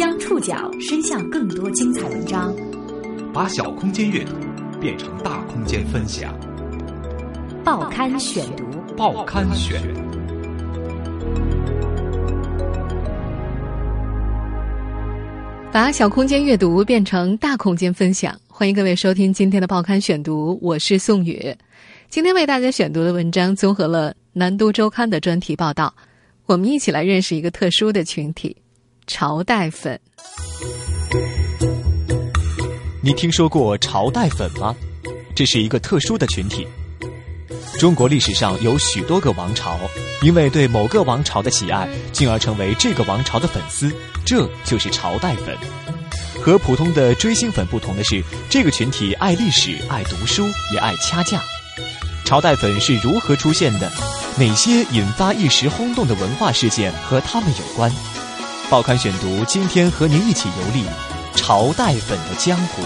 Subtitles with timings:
[0.00, 2.56] 将触角伸向更多精彩文章，
[3.34, 4.32] 把小空间阅读
[4.80, 6.34] 变成大空间分享。
[7.62, 8.64] 报刊选读，
[8.96, 9.78] 报刊选。
[15.70, 21.54] 把小空间阅读变成大空间分享，欢迎各位收听今天的报刊选读，我是宋宇。
[22.08, 25.94] 今天为大家选读的文章综合了《南都周刊》的专题报道，
[26.46, 28.56] 我们一起来认识一个特殊的群体——
[29.12, 30.00] 朝代粉。
[33.02, 34.72] 你听说过朝代粉吗？
[35.34, 36.64] 这是一个特殊的群体。
[37.76, 39.76] 中国历史上有许多个王朝，
[40.22, 43.92] 因为对某个王朝的喜爱，进而成为这个王朝的粉丝，
[44.24, 45.58] 这就是朝代粉。
[46.40, 51.42] 和普通的追星粉不同的是，这个群体爱历史、爱读书，也爱掐架。
[52.24, 53.90] 朝代粉是如何出现的？
[54.38, 57.92] 哪些引发一时轰动的文化事件和他们有关？
[58.70, 60.84] 报刊选读今天和您一起游历
[61.34, 62.82] 朝代粉的江湖。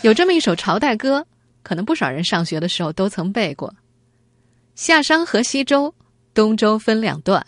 [0.00, 1.26] 有这么一首朝代歌，
[1.62, 3.74] 可能不少人上学的时候都曾背过
[4.76, 5.94] ：“夏商和西周，
[6.32, 7.46] 东周分两段。”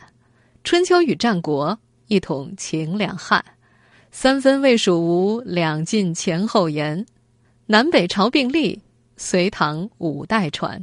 [0.65, 3.43] 春秋与战国，一统秦两汉；
[4.11, 7.07] 三分魏蜀吴，两晋前后延；
[7.71, 8.81] 南北朝并立，
[9.19, 10.79] 隋唐五代传；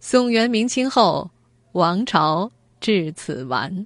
[0.00, 1.30] 宋元明清后，
[1.72, 3.84] 王朝至此完。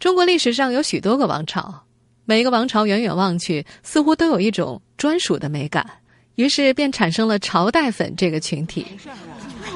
[0.00, 1.84] 中国历史上有许多个王朝，
[2.24, 5.88] 每个王朝远远望去，似乎都有一种专属的美感，
[6.34, 8.84] 于是便产生了朝代粉这个群体。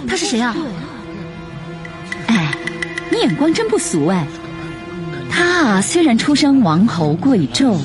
[0.08, 0.52] 他是谁啊？
[2.26, 2.52] 哎。
[3.08, 4.26] 你眼光真不俗哎！
[5.30, 7.78] 他啊虽然出身王侯贵胄，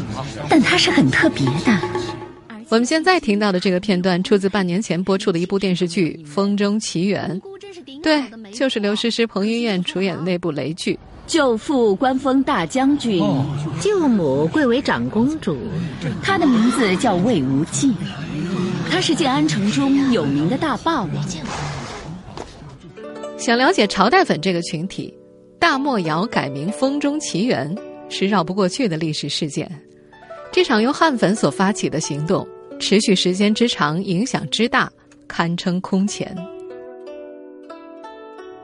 [0.50, 1.80] 但他是很特别的。
[2.72, 7.38] 我们现在听到的这个片段出自半年前播出的一部电视剧《风中奇缘》，
[8.02, 10.98] 对，就是刘诗诗、彭于晏主演的那部雷剧。
[11.28, 13.22] 舅父官封大将军，
[13.82, 15.58] 舅母贵为长公主，
[16.24, 17.94] 她的名字叫魏无忌，
[18.90, 21.10] 她是建安城中有名的大霸王。
[23.38, 25.14] 想了解朝代粉这个群体，
[25.60, 27.76] 大漠谣改名《风中奇缘》
[28.08, 29.70] 是绕不过去的历史事件。
[30.54, 32.48] 这场由汉粉所发起的行动，
[32.82, 34.92] 持续时间之长，影响之大，
[35.28, 36.36] 堪称空前。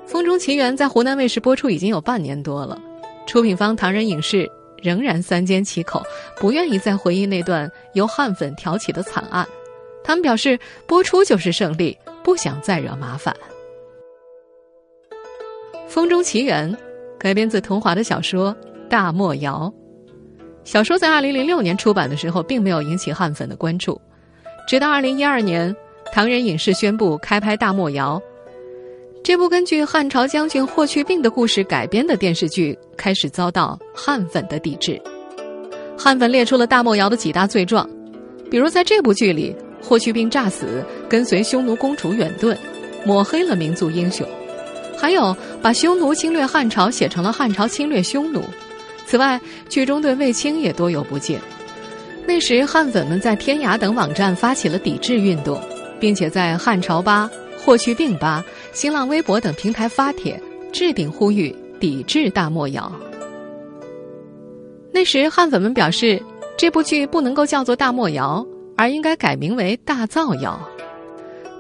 [0.10, 2.82] 《风中奇缘》在湖南卫视播出已经有半年多了，
[3.28, 4.50] 出品方唐人影视
[4.82, 6.02] 仍然三缄其口，
[6.40, 9.48] 不愿意再回忆那段由汉粉挑起的惨案。
[10.04, 13.36] 他们表示，播出就是胜利，不想再惹麻烦。
[15.88, 16.74] 《风中奇缘》
[17.20, 18.52] 改编自桐华的小说
[18.90, 19.72] 《大漠谣》。
[20.68, 24.00] 小说在二零零六年出版的时候，并没有引起汉粉的关注。
[24.68, 25.74] 直到二零一二年，
[26.12, 28.22] 唐人影视宣布开拍《大漠谣》，
[29.24, 35.02] 这部根据汉朝将军霍去病的故事改编的电视剧，开始遭到汉粉的抵制。
[35.98, 37.90] 汉粉列出了大漠谣的几大罪状，
[38.52, 42.58] 比如在这部剧里，霍去病诈死，跟随匈奴公主远遁，
[43.06, 44.28] 抹黑了民族英雄。
[44.98, 48.44] 还有把匈奴侵略汉朝写成了汉朝侵略匈奴。
[49.08, 51.40] 此外，剧中对卫青也多有不敬。
[52.28, 55.62] 那时，汉粉们在天涯等网站发起了抵制运动，
[55.98, 60.38] 并且在汉朝吧、霍去病吧、新浪微博等平台发帖，
[60.74, 62.92] 置顶呼吁抵制大漠谣。
[64.92, 66.22] 那时，汉粉们表示，
[66.58, 68.46] 这部剧不能够叫做大漠谣，
[68.76, 70.60] 而应该改名为大造谣。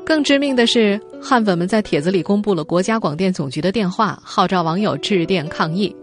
[0.05, 5.95] 更致命的是，汉粉们在帖子里公布了国家广电总局的电话，号召网友致电抗议。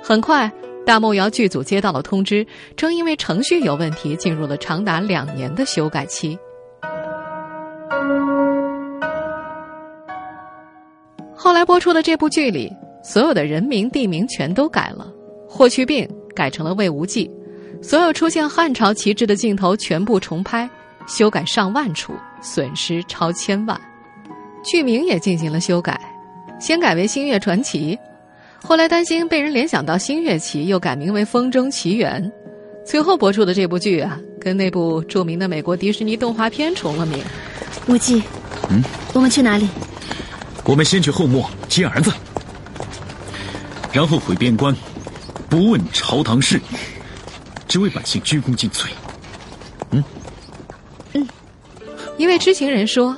[0.00, 0.52] 很快，
[0.86, 2.46] 大梦瑶剧组接到了通知，
[2.76, 6.38] 称因为程序有问题，进入了长达两年的修改期。
[11.34, 12.70] 后来播出的这部剧里，
[13.02, 15.10] 所有的人名地名全都改了，
[15.48, 17.30] 霍去病改成了魏无忌，
[17.82, 20.68] 所有出现汉朝旗帜的镜头全部重拍。
[21.06, 23.78] 修改上万处，损失超千万。
[24.64, 26.00] 剧名也进行了修改，
[26.58, 27.94] 先改为《星月传奇》，
[28.66, 32.24] 后来担心被人联想到《星月奇》，又改名为《风中奇缘》。
[32.82, 37.22] 最后播出的这部剧啊，跟那部著名的美国迪士尼动画片重了名。
[37.86, 38.22] 无忌，
[38.70, 38.82] 嗯，
[39.12, 39.68] 我们去哪里？
[40.64, 42.10] 我们先去后墓接儿子，
[43.92, 44.74] 然后回边关，
[45.50, 46.58] 不问朝堂事，
[47.68, 48.88] 只为百姓鞠躬尽瘁。
[49.90, 50.02] 嗯，
[51.12, 51.28] 嗯
[52.16, 53.14] 一位知情人说：“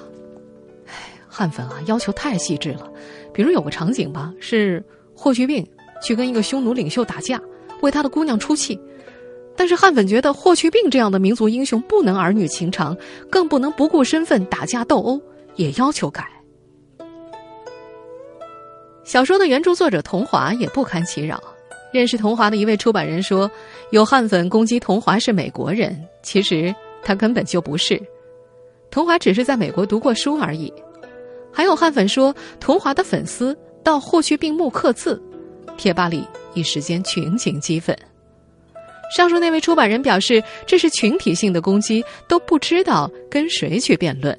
[0.88, 0.92] 哎，
[1.28, 2.90] 汉粉啊，要求太细致了。
[3.32, 4.84] 比如有个场景吧，是
[5.16, 5.66] 霍去病
[6.02, 7.40] 去跟一个匈奴领袖打架，
[7.80, 8.78] 为他的姑娘出气。
[9.56, 12.94] 但是汉粉觉得霍去病这样的民族英雄不能儿女情长，
[13.30, 15.20] 更不能不顾身份打架斗殴，
[15.54, 16.28] 也要求改。
[19.02, 21.42] 小说的原著作者桐华也不堪其扰。
[21.92, 23.50] 认识桐华的一位出版人说
[23.90, 27.98] ：“有汉粉攻击桐华是美国人，其实他根本就不是。
[28.90, 30.70] 桐华只是在美国读过书而已。”
[31.50, 33.56] 还有汉粉说，桐华的粉丝
[33.86, 35.22] 到霍去病墓刻字，
[35.76, 37.96] 贴吧里一时间群情激愤。
[39.16, 44.36] 上述那位出版人表示，这是群体性的攻击，都不知道跟谁去辩论。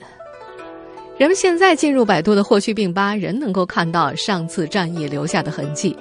[1.18, 5.96] 人们现在进入百度的霍去病吧，仍能够看到上次战役留下的痕迹。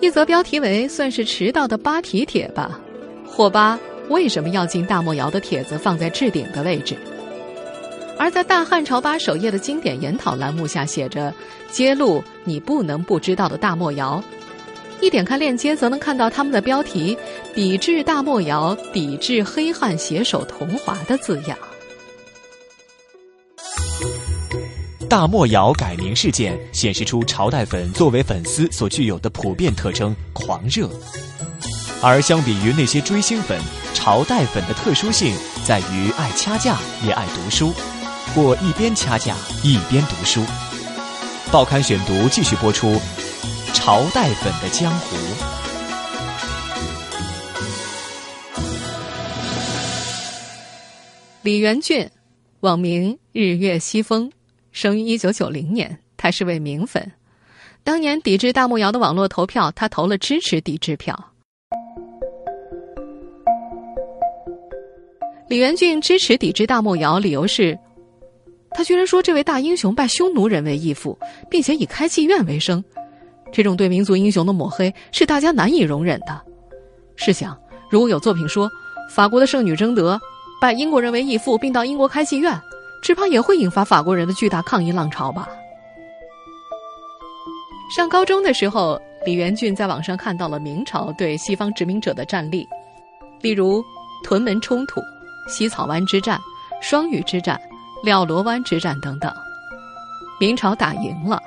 [0.00, 2.80] 一则标题为“算是迟到的八题帖吧”，
[3.28, 3.78] 霍巴
[4.08, 6.96] 为什么要进大漠谣的帖子放在置顶的位置？
[8.18, 11.34] 而在大汉朝吧首页的经典研讨栏目下写着
[11.70, 14.22] “揭露你不能不知道的大漠谣”，
[15.00, 17.16] 一点开链接则能看到他们的标题
[17.54, 21.58] “抵制大漠谣，抵制黑汉携手同华”的字样。
[25.08, 30.88] 大漠谣改名事件显示出朝代粉作为粉丝所具有的普遍特征——狂热。
[32.02, 33.58] 而相比于那些追星粉，
[33.94, 35.34] 朝代粉的特殊性
[35.64, 37.72] 在于爱掐架也爱读书，
[38.34, 40.42] 或一边掐架一边读书。
[41.52, 42.88] 报刊选读继续播出
[43.72, 45.16] 《朝代粉的江湖》。
[51.42, 52.10] 李元俊，
[52.60, 54.32] 网名日月西风。
[54.72, 57.12] 生于一九九零年，他是位名粉。
[57.84, 61.16] 当年抵制大木窑的网络投票，他投了支持抵制票。
[65.46, 67.78] 李元俊支持抵制大木窑，理由是，
[68.74, 71.16] 他居然说这位大英雄拜匈奴人为义父，
[71.48, 72.82] 并且以开妓院为生，
[73.52, 76.40] 这种对民族英雄的抹黑是大家难以容忍的。
[77.16, 77.56] 试想，
[77.88, 78.68] 如果有作品说
[79.10, 80.20] 法国的圣女贞德
[80.60, 82.60] 拜英国人为义父，并到英国开妓院。
[83.02, 85.46] 只怕也会引发法国人的巨大抗议浪潮吧。
[87.94, 92.66] 上高中的时候，李元俊在网上看到了明朝对西方殖民者的战例，
[93.42, 93.84] 例如
[94.22, 95.02] 屯门冲突、
[95.46, 96.40] 西草湾之战、
[96.80, 97.60] 双屿之战、
[98.04, 99.32] 廖罗湾之战等等。
[100.38, 101.42] 明朝打赢了，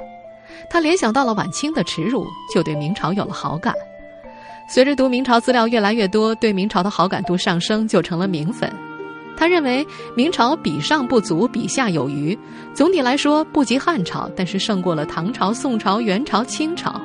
[0.70, 3.74] 他联想到了晚清的耻辱，就对明朝有了好感。
[4.70, 8.70] 随着读明朝资料越来越多，对明朝的好感度上升，就成了明粉。
[9.38, 12.38] 他认为明朝比上不足，比下有余。
[12.74, 17.00] 总体来说不及汉朝，但是胜过了唐朝、宋朝、元朝、清朝。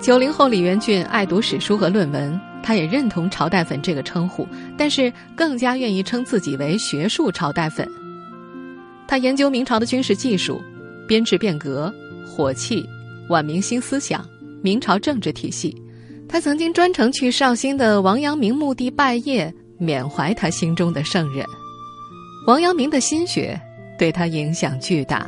[0.00, 7.90] 九零后李元俊爱读史书和论文，他也认同“朝代粉”这个称呼，但是更加愿意称自己为“学术朝代粉”。
[9.08, 10.60] 他研究明朝的军事技术、
[11.06, 11.90] 编制变革、
[12.26, 12.86] 火器、
[13.30, 14.22] 晚明新思想、
[14.60, 15.74] 明朝政治体系。
[16.28, 19.50] 他曾经专程去绍兴的王阳明墓地拜谒。
[19.78, 21.46] 缅怀他心中的圣人，
[22.46, 23.58] 王阳明的心学
[23.98, 25.26] 对他影响巨大。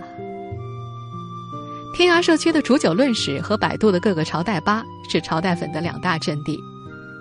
[1.97, 6.61] 天涯社区的煮酒论史和百度的各个朝代吧是朝代粉的两大阵地。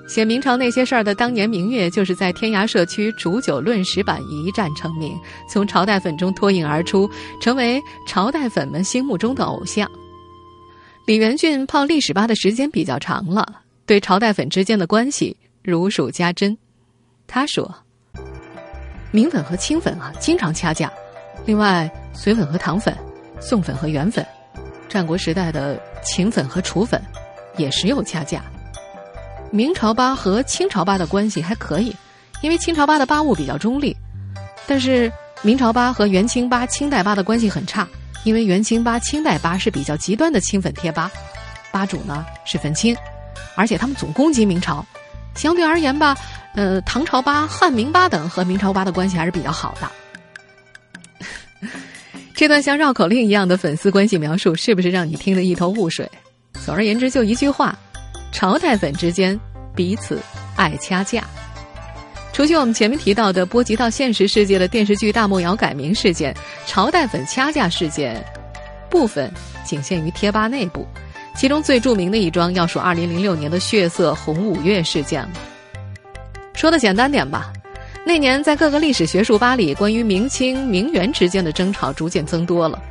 [0.10, 5.16] 写明朝那些事儿的当年明月，就是在天涯社区煮酒论史版一战成名，
[5.48, 7.08] 从朝代粉中脱颖而出，
[7.40, 9.88] 成为朝代粉们心目中的偶像。
[11.06, 16.58] 李元俊泡历史吧的时间比较长了，对朝代粉之间的关系如数家珍。
[17.28, 17.72] 他说
[19.14, 20.92] ：“明粉和清粉啊，经常掐架。
[21.46, 22.98] 另外，隋粉和唐粉，
[23.40, 24.26] 宋粉和元粉，
[24.90, 27.00] 战国时代的秦粉和楚粉，
[27.58, 28.44] 也时有掐架。
[29.52, 31.96] 明朝吧和清朝吧的关系还可以，
[32.42, 33.96] 因为清朝吧的吧务比较中立。
[34.68, 37.88] 但是明朝吧和元清吧、清代吧的关系很差，
[38.24, 41.12] 因为元清吧、清代吧是比较极端的清粉贴吧，
[41.72, 42.96] 吧主呢是粉清，
[43.56, 44.86] 而且他们总攻击明朝。
[45.36, 46.18] 相对而言吧。”
[46.56, 49.88] 呃，唐朝吧、汉明吧等和明朝吧的关系还是比较好的。
[52.34, 56.10] 这段像绕口令一样的粉丝关系描述，是不是让你听得一头雾水？
[56.66, 57.78] 总而言之，就一句话：
[58.32, 59.40] 朝代粉之间
[59.76, 60.20] 彼此
[60.56, 61.24] 爱掐架。
[62.32, 66.34] 除去我们前面提到的波及到现实世界的电视剧《大漠谣》改名事件，
[66.66, 68.24] 朝代粉掐架事件
[68.90, 69.30] 部分
[69.66, 70.88] 仅限于贴吧内部。
[71.36, 75.30] 其中最著名的一桩，要数2006年的血色红五月事件了。
[76.54, 77.52] 说的简单点吧，
[78.06, 82.82] 那年在各个历史学术吧里，关于明清、明元之间的争吵逐渐增多了。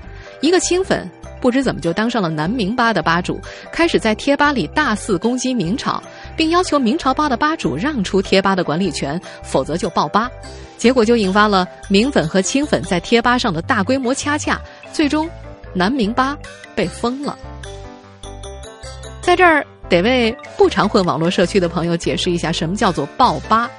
[0.40, 1.09] 一个清粉
[1.40, 3.40] 不知怎么就当上了南明吧的吧主，
[3.73, 6.02] 开始在贴吧里大肆攻击明朝，
[6.37, 10.30] 并要求明朝吧的吧主让出贴吧的管理权，否则就爆吧。
[10.76, 14.61] 结果就引发了明粉和清粉在贴吧上的大规模掐架，
[14.92, 15.28] 最终
[15.73, 16.37] 南明吧
[16.75, 17.37] 被封了。
[19.21, 19.66] 在这儿。
[19.88, 23.71] 得为不常混网络社区的朋友解释一下，什么叫做爆吧？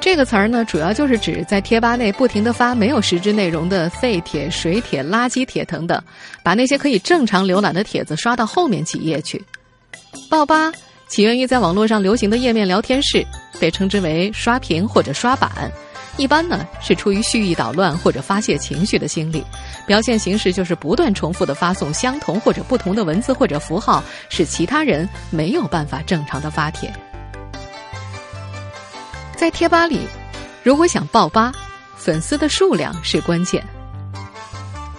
[0.00, 6.00] 这个词儿呢，主要就是指在贴吧内不停的发没有实质内容的废帖、水帖、垃圾帖等等，
[6.42, 9.44] 把那些可以正常浏览的帖子刷到后面几页去。
[10.30, 10.72] 爆吧
[11.08, 13.26] 起源于在网络上流行的页面聊天室，
[13.60, 15.70] 被称之为刷屏或者刷版。
[16.16, 19.44] 一般呢是出于蓄意捣乱或者发泄情绪的心理，
[19.86, 26.92] 表现形式就是不断重复的发送相同或者不同的文字或者符号，使其他人没有办法正常的发帖。
[29.38, 30.00] 在贴吧里，
[30.64, 31.52] 如果想爆吧，
[31.96, 33.64] 粉丝的数量是关键。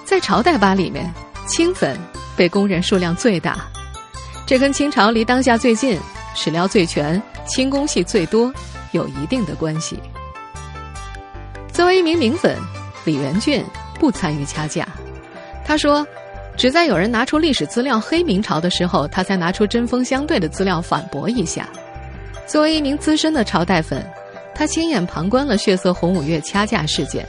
[0.06, 1.14] 在朝代吧里面，
[1.46, 2.00] 清粉
[2.38, 3.58] 被公认数量最大，
[4.46, 6.00] 这跟清朝离当下最近、
[6.34, 8.50] 史料最全、清宫戏最多
[8.94, 10.00] 有一定的关系。
[11.74, 12.58] 作为一名明粉，
[13.04, 13.62] 李元俊
[14.00, 14.88] 不参与掐架。
[15.66, 16.08] 他说
[16.56, 21.68] ：“只在有人拿出历史资料黑明朝的时候，他才拿出针锋相对的资料反驳一下。”
[22.48, 24.04] 作为一名资深的朝代粉，
[24.60, 27.26] 他亲眼旁观了血色红五月掐架事件。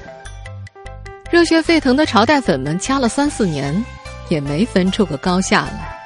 [1.30, 3.84] 热血沸腾的朝代粉们掐了三四年，
[4.28, 6.02] 也没分出个高下来。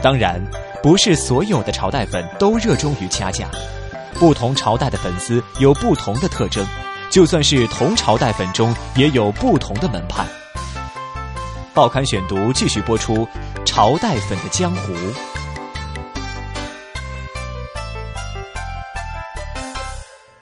[0.00, 0.40] 当然，
[0.80, 3.48] 不是所有的朝代粉都热衷于掐架。
[4.14, 6.64] 不同朝代的粉丝有不同的特征，
[7.10, 10.24] 就算是同朝代粉中也有不同的门派。
[11.74, 13.26] 报刊选读继续播出：
[13.64, 14.92] 朝代粉的江湖。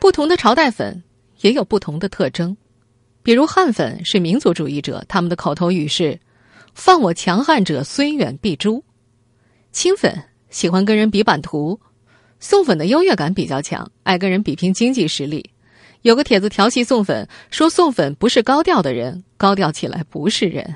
[0.01, 1.03] 不同的朝代粉
[1.41, 2.57] 也有不同的特征，
[3.23, 6.19] 比如汉粉是民族主义者，他们的口头语是
[6.75, 8.79] “放我强悍者，虽远必诛”；
[9.73, 10.17] 清粉
[10.51, 11.79] 喜欢跟人比版图。
[12.41, 15.51] 宋粉的优越感比较强，爱跟人比拼经济实力。
[16.03, 20.73] 有个帖子调戏宋粉，说宋粉不是高调的人，高调起来不是人。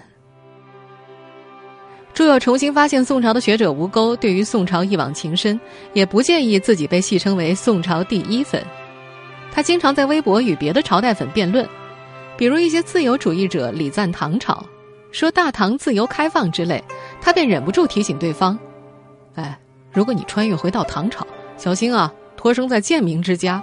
[2.13, 5.59] 著有《重新发现宋朝》的学者吴钩，对于宋朝一往情深，
[5.95, 8.61] 也不介意自己被戏称为宋朝第一粉。
[9.53, 11.69] 他经常在微博与别的朝代粉辩论，
[12.37, 14.65] 比如一些自由主义者礼赞唐朝，
[15.11, 16.83] 说大唐自由开放之类，
[17.21, 18.59] 他便忍不住提醒对方
[19.37, 19.59] ：“哎，
[19.93, 21.27] 如果你穿越回到唐朝。”
[21.59, 22.13] 小心啊！
[22.35, 23.63] 托生在贱民之家，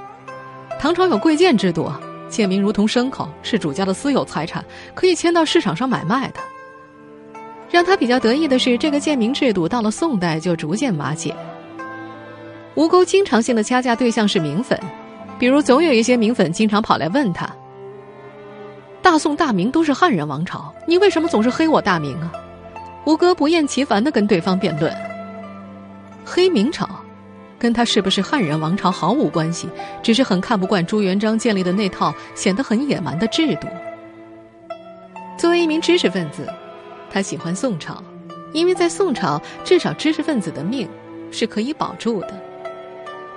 [0.79, 1.91] 唐朝有贵贱制度，
[2.29, 4.63] 贱民如同牲口，是主家的私有财产，
[4.95, 6.39] 可以迁到市场上买卖的。
[7.69, 11.35] 让他比较得意的是，这个贱民制度到了宋代就逐渐瓦解。
[12.75, 14.79] 吴钩经常性的掐架对象是明粉，
[15.39, 17.49] 比如总有一些明粉经常跑来问他
[19.01, 22.31] ：“大宋大明都是汉人王朝，你为什么总是黑我大明啊？”
[23.05, 24.93] 吴哥不厌其烦的跟对方辩论
[26.25, 26.87] ：“黑明朝。”
[27.57, 29.67] 跟他是不是汉人王朝毫无关系，
[30.01, 33.67] 只是很看不惯朱元璋建立的那套显得很野蛮的制度。
[35.37, 36.47] 作为一名知识分子，
[37.11, 38.01] 他喜欢宋朝，
[38.53, 40.87] 因为在宋朝，至少知识分子的命
[41.31, 42.33] 是可以保住的。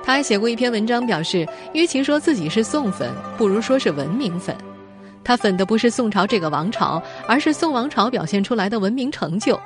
[0.04, 4.56] 他还写过一篇文章，表示与其说自己是宋粉，不如说是文明粉。
[5.24, 9.58] 他粉的不是宋朝这个王朝，而是宋王朝表现出来的文明成就。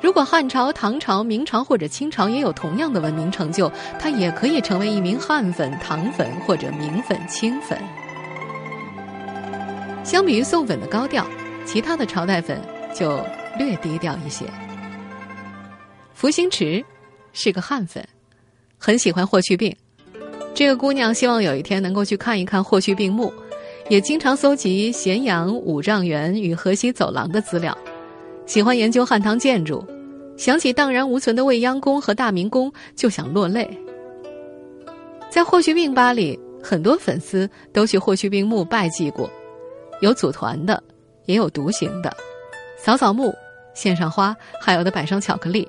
[0.00, 7.76] 如果汉朝、唐朝、明朝或者清朝也有同样的文明成就，他也可以成为一名汉粉、唐粉或者明粉、清粉。
[10.04, 11.26] 相比于宋粉的高调，
[11.64, 12.60] 其他的朝代粉
[12.94, 13.18] 就
[13.58, 14.44] 略低调一些。
[16.14, 16.84] 福星池
[17.32, 18.06] 是个汉粉，
[18.86, 19.74] 很喜欢霍去病。
[20.54, 23.32] 这个姑娘希望有一天能够去看一看霍去病墓，
[23.88, 27.76] 也经常搜集咸阳五丈原与河西走廊的资料。
[28.46, 29.84] 喜欢研究汉唐建筑，
[30.36, 33.68] 想起荡然无存的未央宫和大明宫就想落泪。
[35.30, 39.28] 在霍去病吧里，很多粉丝都去霍去病墓拜祭过，
[40.00, 40.80] 有组团的，
[41.24, 42.16] 也有独行的，
[42.78, 43.34] 扫扫墓，
[43.74, 45.68] 献上花，还有的摆上巧克力。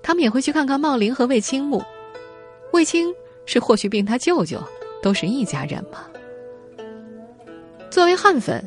[0.00, 1.82] 他们也会去看看茂陵和卫青墓。
[2.76, 3.10] 卫青
[3.46, 4.62] 是霍去病他舅舅，
[5.02, 6.04] 都是一家人嘛。
[7.90, 8.62] 作为汉粉，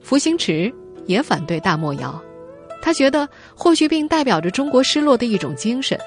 [0.00, 0.72] 福星池
[1.04, 2.18] 也反对大漠谣。
[2.80, 5.98] 他觉得霍去病代表着中国失落的一种精神，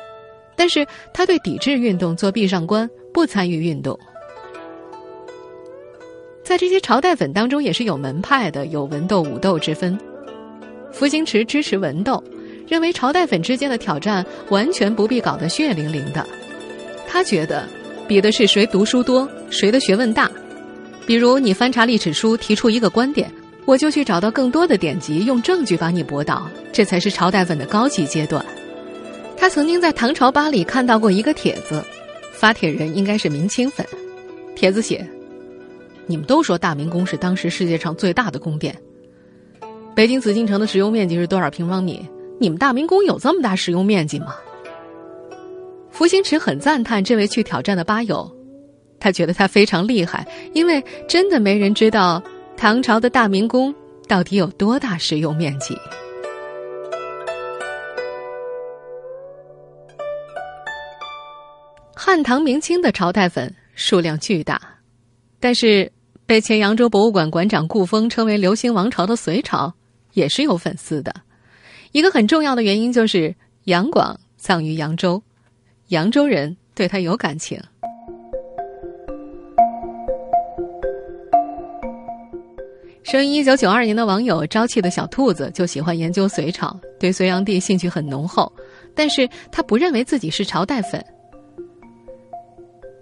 [0.55, 3.95] 但是他对抵制运动做壁上观，不参与运动。
[6.43, 9.95] 在这些朝代粉当中，也是有门派的，有文斗武斗之分。
[10.91, 12.23] 福星池支持文斗，
[12.67, 16.25] 认为朝代粉之间的挑战完全不必搞得血淋淋的。
[17.07, 17.67] 他觉得，
[18.07, 20.29] 比的是谁读书多，谁的学问大。
[21.05, 23.31] 比如你翻查历史书，提出一个观点。
[23.65, 28.43] 我就去找到更多的典籍，用证据把你驳倒，这才是朝代粉的高级阶段。
[29.37, 31.81] 他曾经在唐朝吧里看到过一个帖子，
[32.33, 33.85] 发帖人应该是明清粉。
[34.55, 35.07] 帖子写
[36.07, 38.75] ：“你们都说大明宫是当时世界上最大的宫殿，
[39.95, 42.03] 北京紫禁城的使用面积是多少平方米？
[42.39, 44.35] 你们大明宫有这么大使用面积吗？”
[45.91, 48.29] 福星驰很赞叹这位去挑战的吧友，
[48.99, 52.21] 他觉得他非常厉害，因为真的没人知道
[52.57, 53.73] 唐朝的大明宫
[54.07, 55.77] 到底有多大使用面积。
[61.95, 64.59] 汉唐明清的朝代粉数量巨大，
[65.39, 65.91] 但是
[66.25, 69.71] 被前扬州博物馆馆长顾峰称为“流星王朝”的隋朝
[70.13, 71.13] 也是有粉丝的。
[71.91, 75.21] 一个很重要的原因就是杨广葬于扬州，
[75.91, 77.61] 扬州人对他有感情。
[83.03, 88.49] 生于一九九二年的网友朝气的小兔子就喜欢研究隋朝，对隋炀帝兴趣很浓厚，
[88.95, 91.05] 但是他不认为自己是朝代粉。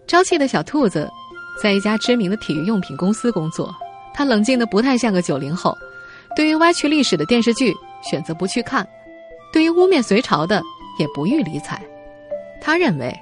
[0.08, 1.08] 朝气的小兔子，
[1.62, 3.72] 在一家知名的体育用品公司工作。
[4.15, 5.77] 他冷静的不太像个九零后，
[6.36, 8.88] 对于歪曲历史的电视剧选择不去看，
[9.53, 10.60] 对于污蔑隋朝的
[10.98, 11.79] 也不予理睬。
[12.62, 13.13] 他认为，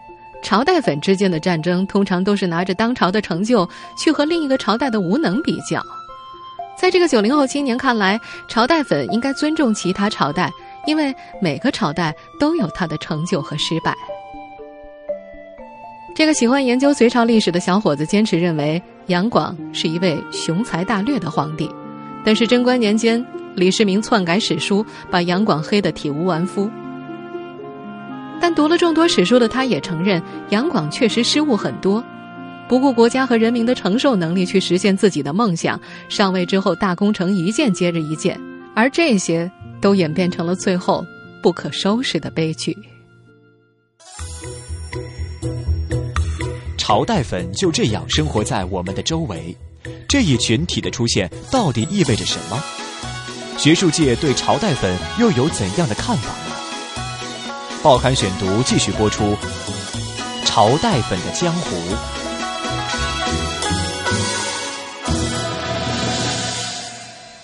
[0.44, 3.67] 朝代粉之间的战争通常都是拿着当朝的成就
[3.98, 5.82] 去和另一个朝代的无能比较。
[6.79, 10.51] 在这个九零后青年看来，朝代粉应该尊重其他朝代，
[10.86, 13.96] 因为每个朝代都有他的成就和失败。
[16.15, 21.70] 这个喜欢研究隋朝历史的小伙子坚持认为杨广是一位雄才大略的皇帝，
[22.24, 23.24] 但是贞观年间
[23.56, 26.70] 李世民篡改史书，把杨广黑得体无完肤。
[28.48, 32.01] 但读了众多史书的他，也承认杨广确实失误很多，
[32.70, 38.39] 不顾国家和人民的承受能力去实现自己的梦想，上位之后大工程一件接着一件，
[38.74, 39.51] 而这些
[39.82, 41.06] 都演变成了最后
[41.44, 42.74] 不可收拾的悲剧。
[46.77, 49.54] 朝代粉就这样生活在我们的周围，
[50.08, 52.63] 这一群体的出现到底意味着什么？
[53.58, 56.56] 学术界对朝代粉又有怎样的看法呢？
[57.88, 59.24] 报刊选读继续播出
[60.44, 61.77] 《朝代粉的江湖》。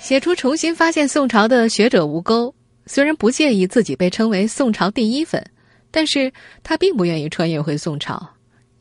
[0.01, 2.53] 写出重新发现宋朝的学者吴钩，
[2.87, 5.41] 虽然不介意自己被称为宋朝第一粉，
[5.89, 6.29] 但是
[6.61, 8.21] 他并不愿意穿越回宋朝，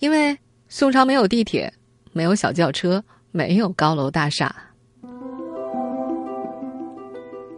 [0.00, 0.36] 因为。
[0.68, 1.72] 宋朝没有地铁，
[2.12, 4.52] 没有小轿车，没有高楼大厦。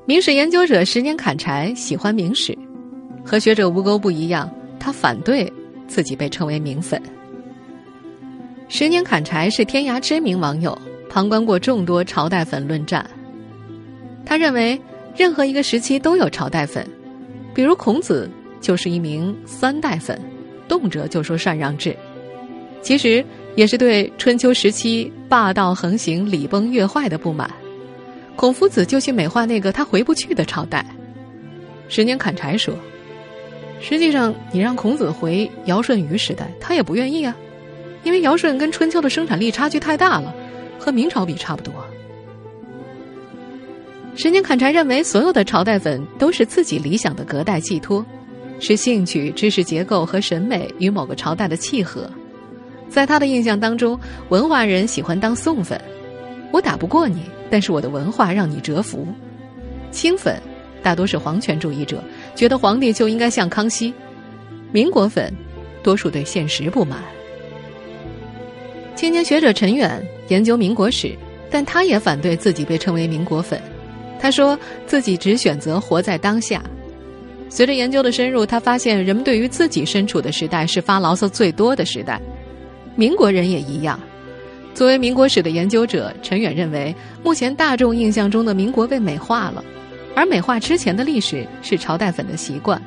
[0.05, 2.55] 明史研究者十年砍柴喜欢明史，
[3.25, 5.51] 和学者吴钩不一样，他反对
[5.89, 7.01] 自己被称为名粉。
[8.69, 10.77] 十年砍柴是天涯知名网友，
[11.09, 13.09] 旁观过众多朝代粉论战。
[14.27, 14.81] 他认为，
[15.17, 16.87] 任何一个时期都有朝代粉，
[17.55, 18.29] 比如孔子
[18.61, 20.21] 就是一名三代粉，
[20.67, 21.97] 动辄就说禅让制。
[22.83, 27.51] 其实也是对春秋时期霸道横行、礼崩乐坏的不满。
[28.37, 30.85] 孔夫子就去美化那个他回不去的朝代。
[31.89, 32.75] 十年砍柴说
[33.87, 37.37] ：“实际上，你让孔子回尧舜禹时代，他也不愿意啊，
[38.03, 40.35] 因为尧舜跟春秋的生产力差距太大了，
[40.79, 41.71] 和明朝比差不多。”
[44.17, 48.03] 十年砍柴认为，所有的朝代粉都是自己理想的隔代寄托，
[48.59, 52.11] 是兴趣、知识结构和审美与某个朝代的契合。
[52.89, 55.79] 在他的印象当中，文化人喜欢当宋粉，
[56.53, 57.21] 我打不过你，
[57.51, 59.01] 但是我的文化让你折服；
[59.91, 60.41] 清粉
[60.83, 62.03] 大多是皇权主义者，
[62.35, 63.93] 觉得皇帝就应该像康熙；
[64.73, 65.33] 民国粉
[65.83, 66.99] 多数对现实不满。
[68.97, 71.17] 青年学者陈远研究民国史，
[71.51, 73.61] 但他也反对自己被称为民国粉。
[74.21, 76.63] 他说自己只选择活在当下。
[77.51, 82.21] 随着研究的深入，他发现人们对于自己身处的时代是发牢骚最多的时代。
[82.97, 84.01] 民国人也一样。
[84.73, 89.63] 作为民国史的研究者，陈远认为，目前大众印象中的民国被美化了，
[90.15, 92.81] 而美化之前的历史是朝代粉的习惯。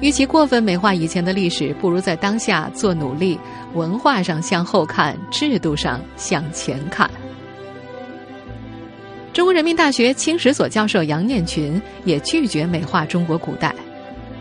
[0.00, 3.38] 与其过分美化以前的历史，不如在当下做努力，
[3.74, 7.10] 文化上向后看，制度上向前看。
[9.32, 13.74] 中国人民大学清史所教授杨念群也拒绝美化中国古代，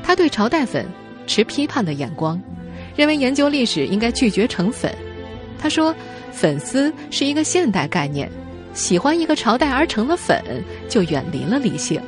[0.03, 0.85] 他对朝代粉
[1.25, 2.39] 持批判的眼光。
[2.95, 4.91] 认为研究历史应该拒绝成粉。
[5.59, 5.95] 他说
[6.31, 8.29] ：“粉丝是一个现代概念，
[8.73, 10.39] 喜欢一个朝代而成了粉，
[10.89, 12.01] 就远离了理性。”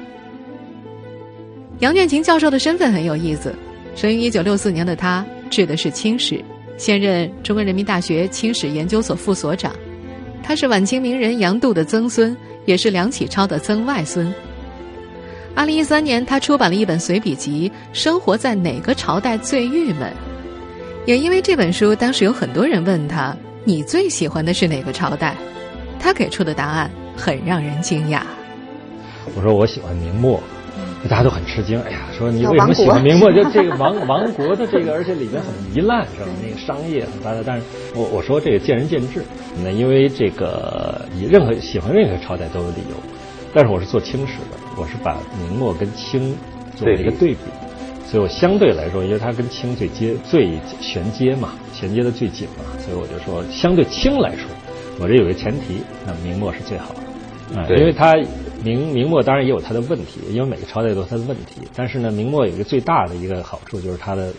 [1.80, 3.56] 杨念勤教授的身份很有意思，
[3.96, 6.44] 生于一九六四年的他治的是清史，
[6.78, 9.74] 现任中国人民大学清史研究所副所长。
[10.44, 14.34] 他是晚清名人杨度的曾孙，也是梁启超的曾外孙。
[15.56, 20.12] 二零一三年，他出版了一本随笔集《生活在哪个朝代最郁闷》。
[21.06, 25.34] 也因为这本书，当时有很多人问他：“你最喜欢的是哪个朝代？”
[25.98, 28.22] 他给出的答案很让人惊讶。
[29.34, 30.42] 我说我喜欢明末，
[31.08, 31.80] 大家都很吃惊。
[31.84, 33.32] 哎呀，说你为什么喜欢明末？
[33.34, 36.28] 就这个亡亡国的这个，而且里面很糜烂，是吧？
[36.44, 37.44] 那个商业很大的。
[37.46, 37.64] 但是
[37.96, 39.24] 我我说这个见仁见智。
[39.64, 42.96] 那因为这个你任何喜欢任何朝代都有理由。
[43.54, 46.36] 但是我是做清史的，我是把明末跟清
[46.76, 47.40] 做了一个对比，
[48.06, 54.46] 所以我相对来说，因为它跟清最接最衔接嘛，衔接的最紧嘛，所以我就说相对清来说，
[55.00, 57.00] 我这有个前提，那明末是最好的，
[57.56, 58.14] 啊，因为他
[58.64, 64.32] 明明末当然也有他的问题，因为每个朝代都有他的问题，但是呢，明末有一个最大的一个好处就是他的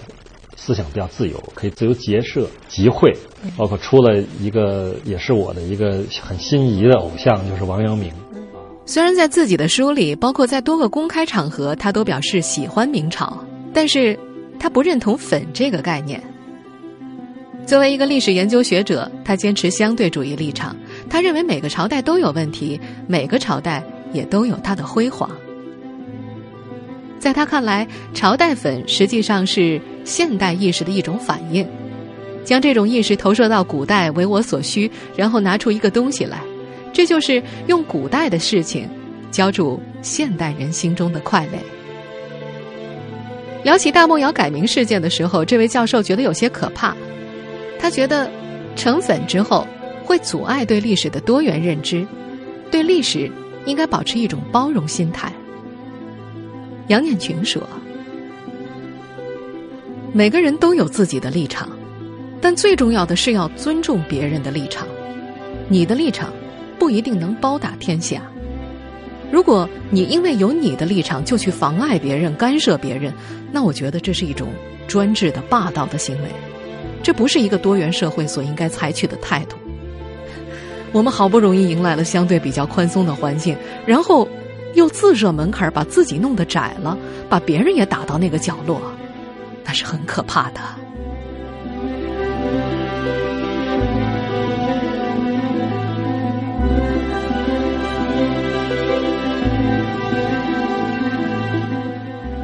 [0.57, 3.12] 思想比较自由，可以自由结社集会，
[3.57, 8.12] 包括出了一个也是我的一个很心仪的偶像，就是王阳明。
[8.87, 14.18] 虽然在自己的书里，包括在多个公开场合，他都表示喜欢明朝，但是
[14.59, 16.23] 他不认同“粉”这个概念。
[17.66, 20.77] 作为一个历史研究学者，他坚持相对主义立场。
[21.11, 25.29] 他认为每个朝代都有问题，每个朝代也都有它的辉煌。
[27.18, 31.66] 在他看来，朝代粉实际上是现代意识的一种反应，
[32.44, 36.38] 将这种意识投射到古代为我所需，然后拿出一个东西来。
[36.92, 38.88] 这就是用古代的事情
[39.31, 41.59] 浇筑现代人心中的快乐。
[43.62, 46.96] 聊起大漠窑改名事件的时候，这位教授觉得有些可怕。
[47.79, 48.31] 他觉得
[48.77, 49.66] 成粉之后
[50.11, 52.05] 会阻碍对历史的多元认知，
[52.68, 53.31] 对历史
[53.64, 55.33] 应该保持一种包容心态。
[56.88, 57.62] 杨念群说
[60.12, 61.70] ：“每个人都有自己的立场，
[62.40, 64.85] 但最重要的是要尊重别人的立场。
[65.68, 66.33] 你的立场。”
[66.77, 68.23] 不一定能包打天下。
[69.31, 73.12] 如果你因为有你的立场就去妨碍别人、干涉别人，
[73.53, 74.49] 那我觉得这是一种
[74.88, 76.31] 专制的、霸道的行为。
[77.03, 79.57] 这不是一个多元社会所应该采取的态度。
[80.92, 84.26] 我们好不容易迎来了相对比较宽松的环境，然后
[84.74, 86.98] 又自设门槛，把自己弄得窄了，
[87.29, 88.81] 把别人也打到那个角落，
[89.64, 90.61] 那是很可怕的。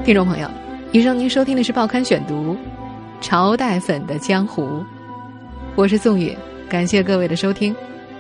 [0.04, 0.48] 听众朋友，
[0.92, 2.54] 以上您收听的是《报刊选读》，
[3.20, 4.84] 朝代粉的江湖，
[5.74, 6.32] 我是宋宇，
[6.68, 7.74] 感谢各位的收听。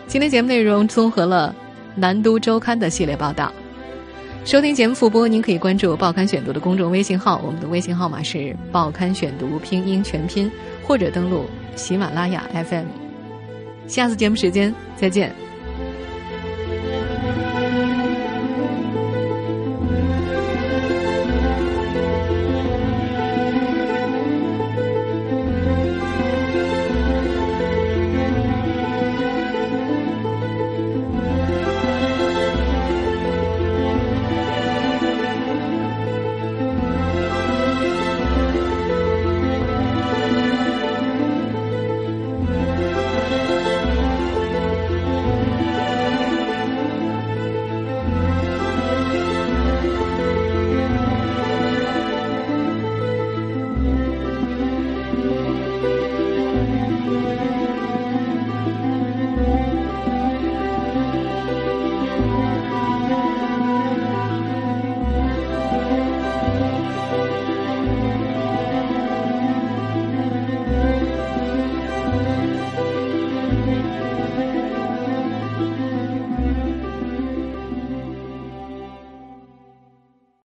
[0.08, 1.52] 今天节目内容综合了
[2.00, 3.52] 《南都周刊》的系列报道。
[4.44, 8.38] 收听节目复播，您可以关注《报刊选读》的公众微信号，我们的微信号码是
[8.70, 10.48] 《报刊选读》拼音全拼，
[10.84, 12.86] 或者登录喜马拉雅 FM。
[13.88, 15.45] 下次节目时间再见。